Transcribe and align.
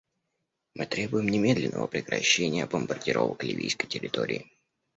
Мы 0.73 0.87
требуем 0.87 1.27
немедленного 1.29 1.85
прекращения 1.85 2.65
бомбардировок 2.65 3.43
ливийской 3.43 3.85
территории. 3.85 4.51